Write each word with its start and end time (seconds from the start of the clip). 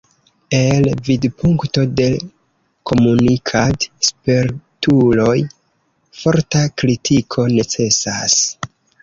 El 0.59 0.85
vidpunkto 1.09 1.83
de 1.99 2.07
komunikad-spertuloj 2.91 5.35
forta 6.23 6.65
kritiko 6.85 7.47
necesas. 7.61 8.41